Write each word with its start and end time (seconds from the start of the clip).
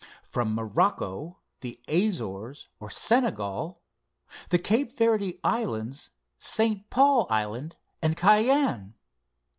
From 0.23 0.55
Morocco, 0.55 1.37
the 1.59 1.79
Azores, 1.87 2.69
or 2.79 2.89
Senegal; 2.89 3.81
the 4.49 4.57
Cape 4.57 4.97
Verde 4.97 5.39
Islands, 5.43 6.09
St. 6.39 6.89
Paul 6.89 7.27
Island, 7.29 7.75
and 8.01 8.17
Cayenne. 8.17 8.95